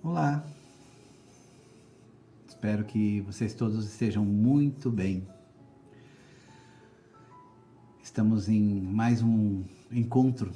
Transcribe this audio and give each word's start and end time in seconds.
Olá, 0.00 0.46
espero 2.46 2.84
que 2.84 3.20
vocês 3.22 3.52
todos 3.52 3.84
estejam 3.84 4.24
muito 4.24 4.92
bem. 4.92 5.26
Estamos 8.00 8.48
em 8.48 8.80
mais 8.80 9.22
um 9.22 9.64
encontro 9.90 10.52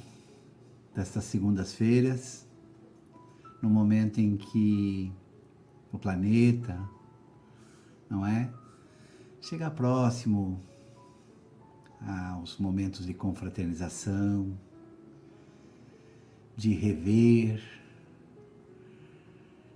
destas 0.95 1.25
segundas-feiras, 1.25 2.47
no 3.61 3.69
momento 3.69 4.21
em 4.21 4.37
que 4.37 5.11
o 5.91 5.99
planeta, 5.99 6.79
não 8.09 8.25
é? 8.25 8.49
Chega 9.41 9.69
próximo 9.69 10.57
aos 11.99 12.57
momentos 12.57 13.05
de 13.05 13.13
confraternização, 13.13 14.57
de 16.55 16.73
rever, 16.73 17.82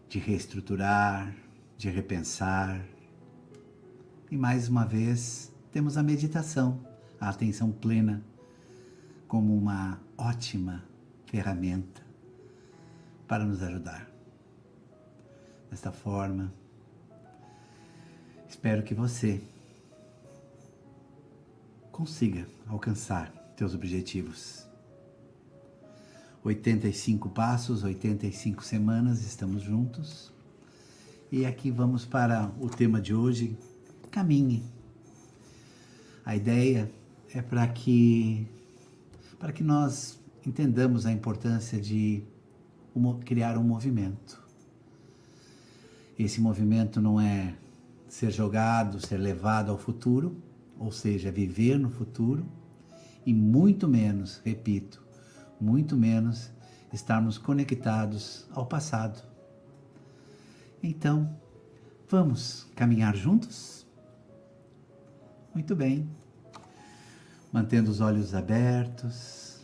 de 0.09 0.19
reestruturar, 0.19 1.33
de 1.77 1.89
repensar. 1.89 2.83
E 4.31 4.37
mais 4.37 4.67
uma 4.67 4.85
vez 4.85 5.51
temos 5.71 5.97
a 5.97 6.03
meditação, 6.03 6.85
a 7.19 7.29
atenção 7.29 7.71
plena, 7.71 8.23
como 9.27 9.55
uma 9.55 9.99
ótima 10.17 10.83
ferramenta 11.25 12.01
para 13.27 13.43
nos 13.43 13.61
ajudar. 13.61 14.09
Desta 15.69 15.91
forma, 15.91 16.53
espero 18.47 18.83
que 18.83 18.93
você 18.93 19.41
consiga 21.91 22.47
alcançar 22.67 23.31
teus 23.55 23.73
objetivos. 23.73 24.66
85 26.47 27.29
passos, 27.29 27.83
85 27.83 28.63
semanas, 28.63 29.21
estamos 29.21 29.61
juntos. 29.61 30.31
E 31.29 31.45
aqui 31.45 31.69
vamos 31.69 32.05
para 32.05 32.49
o 32.61 32.69
tema 32.69 33.01
de 33.01 33.13
hoje, 33.13 33.57
caminhe. 34.09 34.63
A 36.25 36.37
ideia 36.37 36.89
é 37.33 37.41
para 37.41 37.67
que 37.67 38.47
para 39.37 39.51
que 39.51 39.61
nós 39.61 40.19
entendamos 40.45 41.05
a 41.05 41.11
importância 41.11 41.79
de 41.81 42.23
criar 43.25 43.57
um 43.57 43.63
movimento. 43.63 44.41
Esse 46.17 46.39
movimento 46.39 47.01
não 47.01 47.19
é 47.19 47.55
ser 48.07 48.31
jogado, 48.31 49.05
ser 49.05 49.17
levado 49.17 49.69
ao 49.69 49.77
futuro, 49.77 50.35
ou 50.79 50.91
seja, 50.91 51.29
viver 51.29 51.77
no 51.77 51.89
futuro, 51.89 52.45
e 53.25 53.33
muito 53.33 53.87
menos, 53.87 54.41
repito, 54.43 55.06
muito 55.59 55.95
menos 55.95 56.51
estarmos 56.93 57.37
conectados 57.37 58.45
ao 58.51 58.65
passado. 58.65 59.21
Então, 60.81 61.37
vamos 62.07 62.67
caminhar 62.75 63.15
juntos? 63.15 63.85
Muito 65.53 65.75
bem. 65.75 66.09
Mantendo 67.51 67.89
os 67.89 68.01
olhos 68.01 68.35
abertos, 68.35 69.61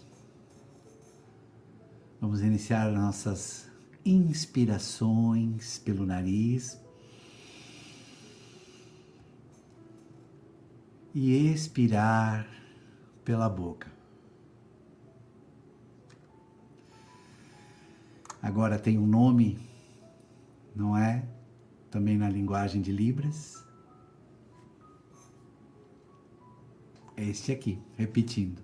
vamos 2.20 2.42
iniciar 2.42 2.92
nossas 2.92 3.70
inspirações 4.06 5.78
pelo 5.80 6.06
nariz 6.06 6.80
e 11.14 11.32
expirar 11.52 12.48
pela 13.24 13.48
boca. 13.48 14.03
Agora 18.44 18.78
tem 18.78 19.00
um 19.00 19.08
nome, 19.08 19.58
não 20.76 20.98
é? 20.98 21.26
Também 21.90 22.18
na 22.18 22.30
linguagem 22.30 22.82
de 22.82 22.92
Libras. 22.92 23.64
É 27.16 27.24
este 27.24 27.54
aqui, 27.54 27.82
repetindo. 27.96 28.62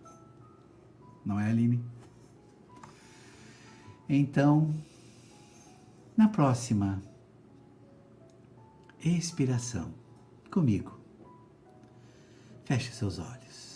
Não 1.25 1.39
é, 1.39 1.49
Aline? 1.49 1.81
Então, 4.09 4.73
na 6.17 6.27
próxima 6.27 7.01
expiração, 8.99 9.93
comigo, 10.51 10.99
feche 12.65 12.91
seus 12.91 13.17
olhos. 13.17 13.68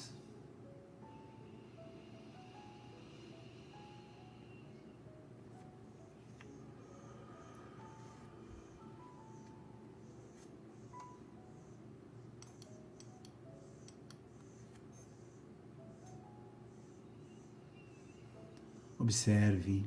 Observe 19.04 19.86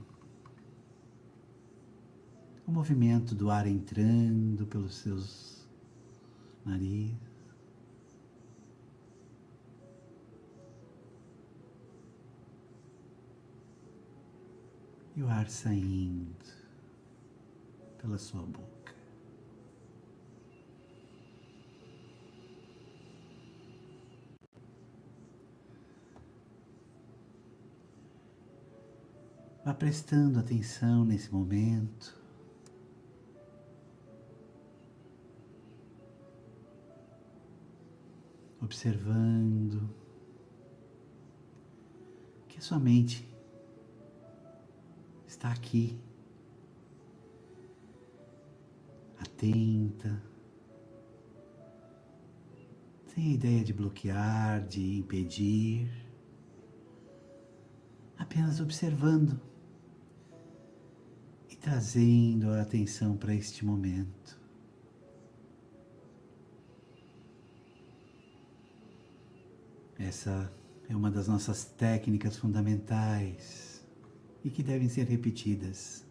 o 2.66 2.70
movimento 2.70 3.34
do 3.34 3.50
ar 3.50 3.66
entrando 3.66 4.66
pelos 4.66 4.96
seus 4.96 5.66
nariz. 6.62 7.16
E 15.16 15.22
o 15.22 15.28
ar 15.30 15.48
saindo 15.48 16.36
pela 17.96 18.18
sua 18.18 18.42
boca. 18.42 18.75
Vá 29.66 29.74
prestando 29.74 30.38
atenção 30.38 31.04
nesse 31.04 31.34
momento. 31.34 32.16
Observando 38.62 39.92
que 42.46 42.58
a 42.58 42.60
sua 42.60 42.78
mente 42.78 43.28
está 45.26 45.50
aqui, 45.50 46.00
atenta, 49.18 50.22
sem 53.08 53.32
a 53.32 53.34
ideia 53.34 53.64
de 53.64 53.72
bloquear, 53.72 54.64
de 54.64 54.98
impedir, 54.98 55.90
apenas 58.16 58.60
observando 58.60 59.55
trazendo 61.66 62.50
a 62.52 62.62
atenção 62.62 63.16
para 63.16 63.34
este 63.34 63.64
momento. 63.64 64.40
Essa 69.98 70.52
é 70.88 70.94
uma 70.94 71.10
das 71.10 71.26
nossas 71.26 71.64
técnicas 71.64 72.36
fundamentais 72.36 73.84
e 74.44 74.48
que 74.48 74.62
devem 74.62 74.88
ser 74.88 75.08
repetidas. 75.08 76.06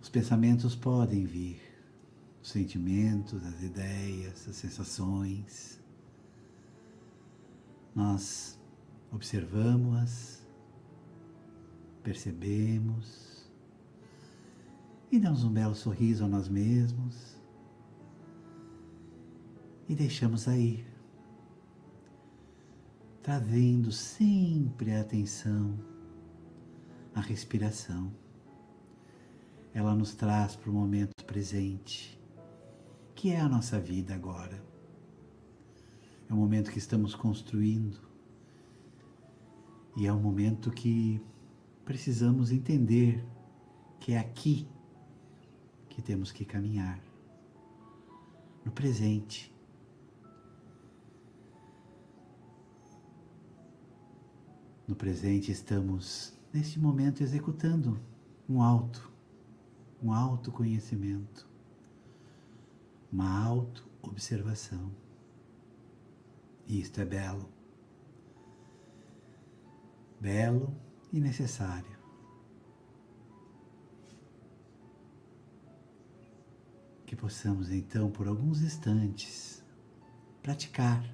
Os 0.00 0.08
pensamentos 0.08 0.74
podem 0.74 1.26
vir, 1.26 1.60
os 2.42 2.48
sentimentos, 2.48 3.44
as 3.44 3.62
ideias, 3.62 4.48
as 4.48 4.56
sensações. 4.56 5.78
Nós 7.94 8.58
observamos-as 9.10 10.41
percebemos 12.02 13.50
e 15.10 15.18
damos 15.18 15.44
um 15.44 15.52
belo 15.52 15.74
sorriso 15.74 16.24
a 16.24 16.28
nós 16.28 16.48
mesmos 16.48 17.36
e 19.88 19.94
deixamos 19.94 20.48
aí, 20.48 20.84
trazendo 23.22 23.92
sempre 23.92 24.92
a 24.92 25.02
atenção 25.02 25.78
à 27.14 27.20
respiração. 27.20 28.10
Ela 29.74 29.94
nos 29.94 30.14
traz 30.14 30.56
para 30.56 30.70
o 30.70 30.72
momento 30.72 31.24
presente, 31.24 32.18
que 33.14 33.30
é 33.30 33.40
a 33.40 33.48
nossa 33.48 33.78
vida 33.78 34.14
agora. 34.14 34.62
É 36.28 36.32
o 36.32 36.36
momento 36.36 36.70
que 36.70 36.78
estamos 36.78 37.14
construindo 37.14 38.00
e 39.96 40.06
é 40.06 40.12
um 40.12 40.20
momento 40.20 40.70
que 40.70 41.20
precisamos 41.84 42.50
entender 42.50 43.24
que 43.98 44.12
é 44.12 44.18
aqui 44.18 44.68
que 45.88 46.00
temos 46.00 46.32
que 46.32 46.44
caminhar, 46.44 46.98
no 48.64 48.72
presente. 48.72 49.52
No 54.86 54.96
presente 54.96 55.52
estamos 55.52 56.36
neste 56.52 56.78
momento 56.78 57.22
executando 57.22 58.00
um 58.48 58.62
auto, 58.62 59.12
um 60.02 60.12
autoconhecimento, 60.12 61.48
uma 63.12 63.44
auto-observação. 63.44 64.90
E 66.66 66.80
isto 66.80 67.00
é 67.00 67.04
belo. 67.04 67.48
Belo 70.20 70.74
e 71.12 71.20
necessário. 71.20 72.00
Que 77.04 77.14
possamos 77.14 77.70
então, 77.70 78.10
por 78.10 78.26
alguns 78.26 78.62
instantes, 78.62 79.62
praticar 80.42 81.04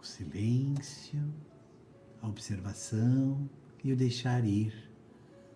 o 0.00 0.04
silêncio, 0.04 1.20
a 2.20 2.28
observação 2.28 3.50
e 3.82 3.92
o 3.92 3.96
deixar 3.96 4.44
ir, 4.44 4.90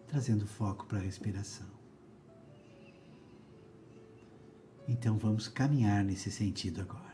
trazendo 0.09 0.47
foco 0.47 0.87
para 0.87 0.99
a 0.99 1.03
respiração. 1.03 1.69
Então 4.89 5.17
vamos 5.17 5.49
caminhar 5.49 6.05
nesse 6.05 6.31
sentido 6.31 6.81
agora. 6.81 7.07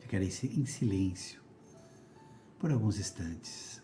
Ficarei 0.00 0.28
em 0.28 0.66
silêncio 0.66 1.39
por 2.60 2.70
alguns 2.70 2.98
instantes. 2.98 3.82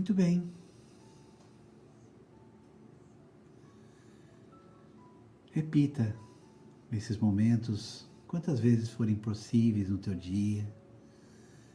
Muito 0.00 0.14
bem. 0.14 0.50
Repita 5.52 6.16
esses 6.90 7.18
momentos 7.18 8.08
quantas 8.26 8.58
vezes 8.60 8.88
forem 8.88 9.14
possíveis 9.14 9.90
no 9.90 9.98
teu 9.98 10.14
dia, 10.14 10.66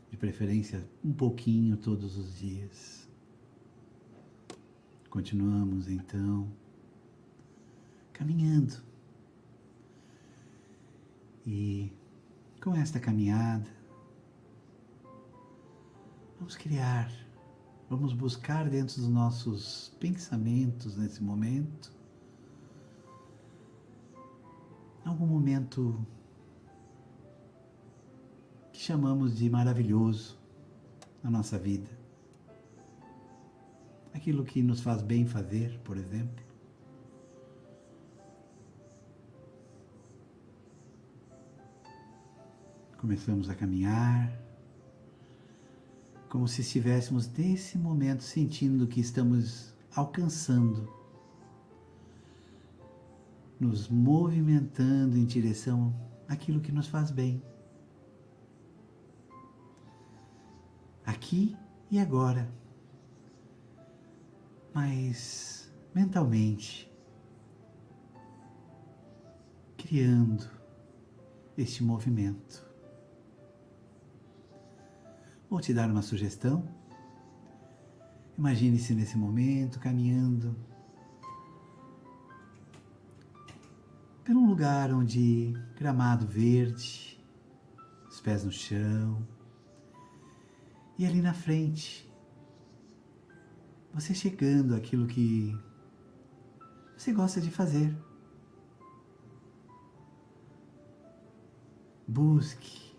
de 0.09 0.17
preferência 0.17 0.83
um 1.03 1.13
pouquinho 1.13 1.77
todos 1.77 2.17
os 2.17 2.39
dias. 2.39 3.07
Continuamos 5.07 5.87
então 5.87 6.51
caminhando. 8.11 8.81
E 11.45 11.91
com 12.59 12.73
esta 12.73 12.99
caminhada, 12.99 13.69
vamos 16.39 16.55
criar 16.57 17.24
Vamos 17.89 18.13
buscar 18.13 18.69
dentro 18.69 18.99
dos 19.01 19.09
nossos 19.09 19.95
pensamentos 19.99 20.97
nesse 20.97 21.23
momento 21.23 21.95
algum 25.15 25.27
momento 25.27 26.05
que 28.73 28.79
chamamos 28.79 29.37
de 29.37 29.49
maravilhoso 29.49 30.37
na 31.23 31.29
nossa 31.29 31.57
vida. 31.57 31.89
Aquilo 34.13 34.43
que 34.43 34.61
nos 34.61 34.81
faz 34.81 35.01
bem 35.01 35.25
fazer, 35.25 35.79
por 35.83 35.97
exemplo. 35.97 36.43
Começamos 42.97 43.49
a 43.49 43.55
caminhar 43.55 44.44
como 46.35 46.49
se 46.49 46.59
estivéssemos 46.59 47.29
nesse 47.29 47.77
momento 47.77 48.21
sentindo 48.21 48.87
que 48.87 48.99
estamos 48.99 49.73
alcançando, 49.95 50.85
nos 53.57 53.87
movimentando 53.87 55.17
em 55.17 55.23
direção 55.23 55.95
àquilo 56.27 56.59
que 56.59 56.73
nos 56.73 56.87
faz 56.87 57.09
bem. 57.09 57.41
Aqui 61.05 61.55
e 61.89 61.97
agora. 61.97 62.53
Mas 64.73 65.73
mentalmente, 65.93 66.91
criando 69.77 70.49
este 71.57 71.81
movimento. 71.81 72.74
Vou 75.55 75.61
te 75.61 75.73
dar 75.73 75.89
uma 75.89 76.01
sugestão. 76.01 76.67
Imagine-se 78.37 78.93
nesse 78.93 79.17
momento 79.17 79.79
caminhando 79.79 80.53
por 84.25 84.35
um 84.35 84.49
lugar 84.49 84.91
onde 84.91 85.53
gramado 85.77 86.27
verde, 86.27 87.25
os 88.09 88.19
pés 88.19 88.43
no 88.43 88.51
chão, 88.51 89.25
e 90.97 91.05
ali 91.05 91.21
na 91.21 91.33
frente, 91.33 92.05
você 93.93 94.13
chegando 94.13 94.75
àquilo 94.75 95.07
que 95.07 95.57
você 96.97 97.13
gosta 97.13 97.39
de 97.39 97.49
fazer. 97.49 97.95
Busque 102.05 102.94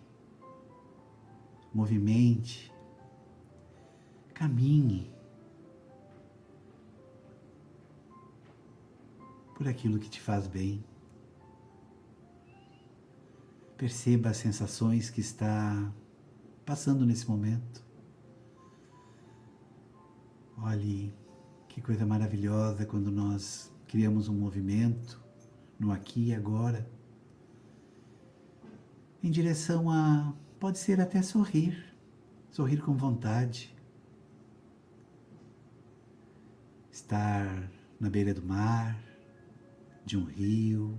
movimente, 1.76 2.72
caminhe 4.32 5.12
por 9.54 9.68
aquilo 9.68 9.98
que 9.98 10.08
te 10.08 10.18
faz 10.18 10.46
bem. 10.46 10.82
Perceba 13.76 14.30
as 14.30 14.38
sensações 14.38 15.10
que 15.10 15.20
está 15.20 15.92
passando 16.64 17.04
nesse 17.04 17.28
momento. 17.28 17.84
Olhe 20.56 21.12
que 21.68 21.82
coisa 21.82 22.06
maravilhosa 22.06 22.86
quando 22.86 23.10
nós 23.12 23.70
criamos 23.86 24.28
um 24.28 24.34
movimento 24.34 25.22
no 25.78 25.92
aqui 25.92 26.28
e 26.28 26.34
agora 26.34 26.90
em 29.22 29.30
direção 29.30 29.90
a 29.90 30.34
Pode 30.58 30.78
ser 30.78 31.00
até 31.00 31.20
sorrir, 31.20 31.84
sorrir 32.50 32.80
com 32.80 32.96
vontade. 32.96 33.74
Estar 36.90 37.70
na 38.00 38.08
beira 38.08 38.32
do 38.32 38.42
mar, 38.42 38.98
de 40.04 40.16
um 40.16 40.24
rio, 40.24 40.98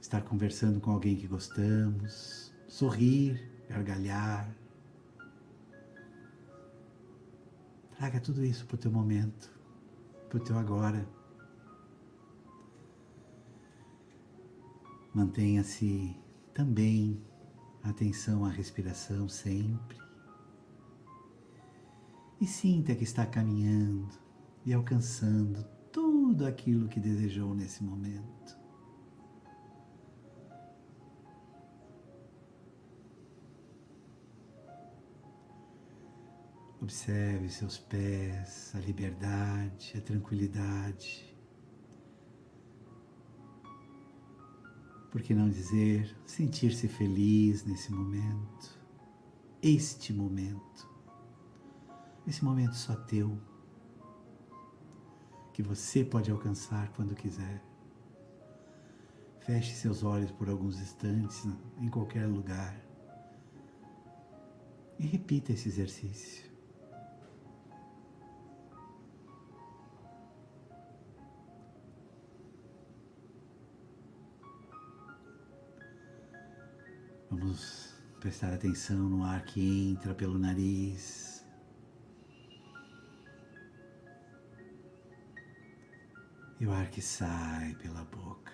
estar 0.00 0.22
conversando 0.22 0.80
com 0.80 0.90
alguém 0.90 1.14
que 1.14 1.28
gostamos, 1.28 2.52
sorrir, 2.66 3.48
gargalhar. 3.68 4.52
Traga 7.96 8.18
tudo 8.18 8.44
isso 8.44 8.66
para 8.66 8.74
o 8.74 8.78
teu 8.78 8.90
momento, 8.90 9.48
para 10.28 10.38
o 10.38 10.40
teu 10.40 10.58
agora. 10.58 11.06
Mantenha-se 15.12 16.16
também 16.54 17.20
atenção 17.82 18.44
à 18.44 18.48
respiração 18.48 19.28
sempre. 19.28 19.98
E 22.40 22.46
sinta 22.46 22.94
que 22.94 23.04
está 23.04 23.26
caminhando 23.26 24.08
e 24.64 24.72
alcançando 24.72 25.64
tudo 25.92 26.46
aquilo 26.46 26.88
que 26.88 27.00
desejou 27.00 27.54
nesse 27.54 27.82
momento. 27.82 28.58
Observe 36.80 37.50
seus 37.50 37.76
pés, 37.76 38.72
a 38.74 38.78
liberdade, 38.78 39.94
a 39.96 40.00
tranquilidade. 40.00 41.29
Por 45.10 45.22
que 45.22 45.34
não 45.34 45.48
dizer 45.48 46.16
sentir-se 46.24 46.86
feliz 46.86 47.64
nesse 47.64 47.92
momento? 47.92 48.78
Este 49.60 50.12
momento. 50.12 50.88
Esse 52.26 52.44
momento 52.44 52.74
só 52.76 52.94
teu. 52.94 53.36
Que 55.52 55.62
você 55.62 56.04
pode 56.04 56.30
alcançar 56.30 56.92
quando 56.92 57.14
quiser. 57.14 57.60
Feche 59.40 59.74
seus 59.74 60.04
olhos 60.04 60.30
por 60.30 60.48
alguns 60.48 60.78
instantes 60.78 61.44
em 61.80 61.88
qualquer 61.88 62.26
lugar. 62.26 62.80
E 64.96 65.06
repita 65.06 65.52
esse 65.52 65.68
exercício. 65.68 66.49
Vamos 77.30 77.94
prestar 78.18 78.52
atenção 78.52 79.08
no 79.08 79.22
ar 79.22 79.44
que 79.44 79.60
entra 79.92 80.12
pelo 80.12 80.36
nariz. 80.36 81.46
E 86.58 86.66
o 86.66 86.72
ar 86.72 86.90
que 86.90 87.00
sai 87.00 87.76
pela 87.76 88.02
boca. 88.04 88.52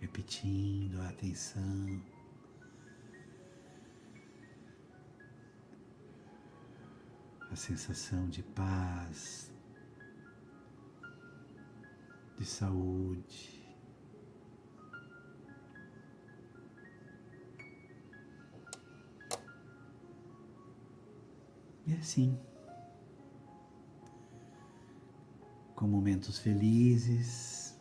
Repetindo 0.00 1.02
a 1.02 1.10
atenção. 1.10 2.15
A 7.56 7.58
sensação 7.58 8.28
de 8.28 8.42
paz, 8.42 9.50
de 12.36 12.44
saúde. 12.44 13.66
E 21.86 21.94
assim, 21.94 22.38
com 25.74 25.86
momentos 25.86 26.38
felizes, 26.38 27.80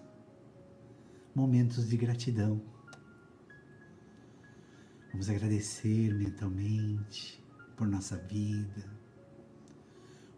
momentos 1.36 1.90
de 1.90 1.98
gratidão. 1.98 2.62
Vamos 5.12 5.30
agradecer 5.30 6.14
mentalmente 6.14 7.44
por 7.76 7.86
nossa 7.86 8.16
vida, 8.16 9.05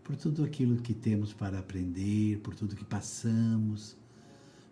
por 0.07 0.15
tudo 0.15 0.45
aquilo 0.45 0.81
que 0.81 0.93
temos 0.93 1.33
para 1.33 1.59
aprender, 1.59 2.39
por 2.39 2.55
tudo 2.55 2.77
que 2.77 2.85
passamos, 2.85 3.97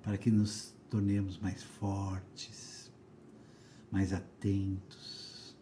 para 0.01 0.17
que 0.17 0.31
nos 0.31 0.73
tornemos 0.89 1.37
mais 1.37 1.61
fortes, 1.61 2.89
mais 3.91 4.13
atentos. 4.13 5.57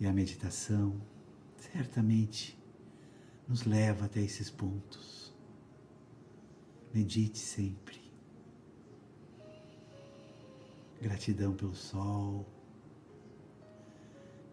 E 0.00 0.06
a 0.06 0.12
meditação 0.12 1.00
certamente 1.56 2.58
nos 3.46 3.62
leva 3.62 4.06
até 4.06 4.20
esses 4.20 4.50
pontos. 4.50 5.32
Medite 6.92 7.38
sempre. 7.38 8.00
Gratidão 11.00 11.54
pelo 11.54 11.76
sol, 11.76 12.44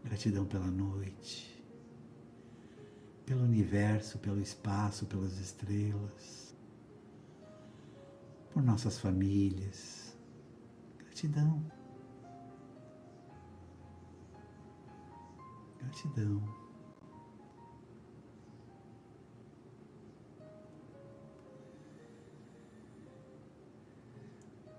gratidão 0.03 0.45
pela 0.45 0.67
noite 0.67 1.52
pelo 3.25 3.43
universo, 3.43 4.19
pelo 4.19 4.41
espaço, 4.41 5.05
pelas 5.05 5.39
estrelas, 5.39 6.55
por 8.51 8.61
nossas 8.61 8.99
famílias. 8.99 10.17
Gratidão. 10.97 11.63
Gratidão. 15.79 16.63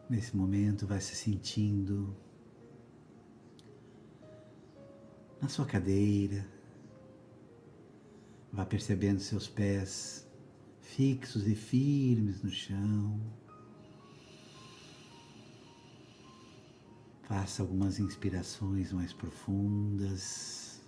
Nesse 0.09 0.37
momento, 0.37 0.87
vai 0.87 1.01
se 1.01 1.17
sentindo 1.17 2.15
na 5.41 5.49
sua 5.49 5.65
cadeira, 5.65 6.54
Vá 8.55 8.65
percebendo 8.65 9.19
seus 9.19 9.49
pés 9.49 10.25
fixos 10.81 11.49
e 11.49 11.57
firmes 11.57 12.41
no 12.41 12.51
chão. 12.51 13.21
Faça 17.25 17.63
algumas 17.63 17.99
inspirações 17.99 18.93
mais 18.93 19.13
profundas 19.13 20.81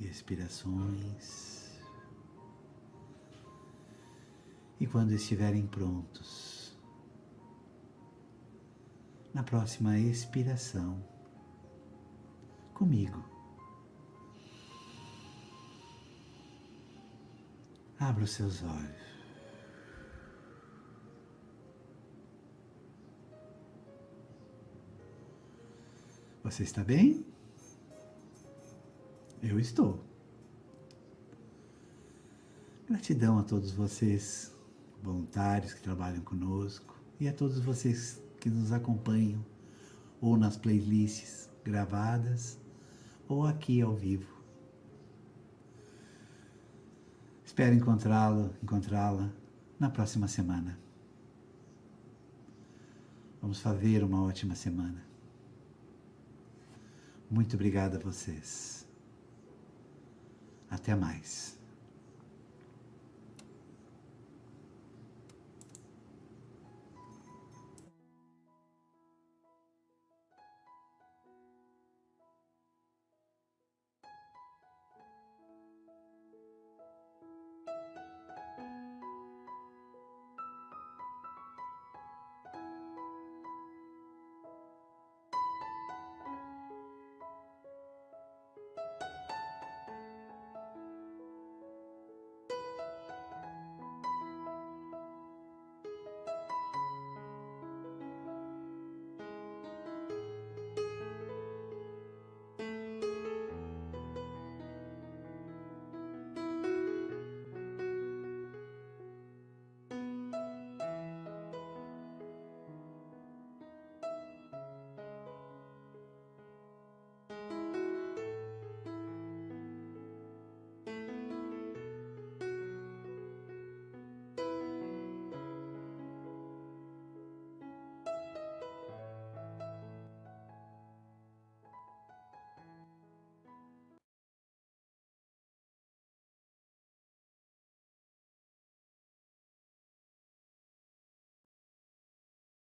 e 0.00 0.08
expirações. 0.08 1.80
E 4.80 4.86
quando 4.88 5.12
estiverem 5.12 5.68
prontos, 5.68 6.76
na 9.32 9.44
próxima 9.44 9.96
expiração, 10.00 11.00
comigo, 12.74 13.31
Abra 18.02 18.24
os 18.24 18.32
seus 18.32 18.64
olhos. 18.64 19.02
Você 26.42 26.64
está 26.64 26.82
bem? 26.82 27.24
Eu 29.40 29.60
estou. 29.60 30.02
Gratidão 32.88 33.38
a 33.38 33.44
todos 33.44 33.70
vocês, 33.70 34.52
voluntários 35.00 35.72
que 35.72 35.80
trabalham 35.80 36.22
conosco, 36.22 37.00
e 37.20 37.28
a 37.28 37.32
todos 37.32 37.60
vocês 37.60 38.20
que 38.40 38.50
nos 38.50 38.72
acompanham, 38.72 39.46
ou 40.20 40.36
nas 40.36 40.56
playlists 40.56 41.48
gravadas, 41.62 42.58
ou 43.28 43.46
aqui 43.46 43.80
ao 43.80 43.94
vivo. 43.94 44.41
Espero 47.52 47.74
encontrá-lo, 47.74 48.50
encontrá-la 48.62 49.30
na 49.78 49.90
próxima 49.90 50.26
semana. 50.26 50.78
Vamos 53.42 53.60
fazer 53.60 54.02
uma 54.02 54.22
ótima 54.22 54.54
semana. 54.54 55.04
Muito 57.30 57.54
obrigado 57.54 57.96
a 57.96 57.98
vocês. 57.98 58.88
Até 60.70 60.94
mais. 60.94 61.61